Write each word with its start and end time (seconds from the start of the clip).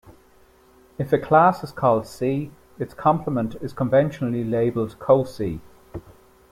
If 0.97 1.13
a 1.13 1.19
class 1.19 1.63
is 1.63 1.71
called 1.71 2.07
C, 2.07 2.49
its 2.79 2.95
complement 2.95 3.53
is 3.61 3.71
conventionally 3.71 4.43
labelled 4.43 4.97
co-C. 4.97 5.61